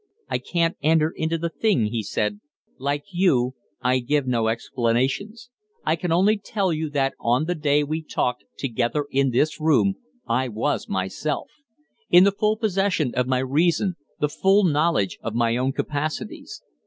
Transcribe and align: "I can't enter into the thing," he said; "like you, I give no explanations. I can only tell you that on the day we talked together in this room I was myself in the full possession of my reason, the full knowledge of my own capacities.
"I 0.27 0.39
can't 0.39 0.77
enter 0.81 1.11
into 1.11 1.37
the 1.37 1.49
thing," 1.51 1.85
he 1.85 2.01
said; 2.01 2.39
"like 2.79 3.03
you, 3.11 3.53
I 3.83 3.99
give 3.99 4.25
no 4.25 4.47
explanations. 4.47 5.51
I 5.85 5.95
can 5.95 6.11
only 6.11 6.37
tell 6.39 6.73
you 6.73 6.89
that 6.89 7.13
on 7.19 7.45
the 7.45 7.53
day 7.53 7.83
we 7.83 8.01
talked 8.01 8.43
together 8.57 9.05
in 9.11 9.29
this 9.29 9.59
room 9.61 9.93
I 10.27 10.47
was 10.47 10.89
myself 10.89 11.51
in 12.09 12.23
the 12.23 12.31
full 12.31 12.57
possession 12.57 13.13
of 13.13 13.27
my 13.27 13.37
reason, 13.45 13.95
the 14.19 14.27
full 14.29 14.63
knowledge 14.63 15.19
of 15.21 15.35
my 15.35 15.55
own 15.55 15.71
capacities. 15.71 16.63